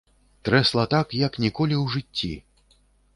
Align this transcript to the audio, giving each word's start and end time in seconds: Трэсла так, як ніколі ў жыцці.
Трэсла 0.47 0.85
так, 0.93 1.13
як 1.27 1.37
ніколі 1.45 1.75
ў 1.83 1.85
жыцці. 1.97 2.31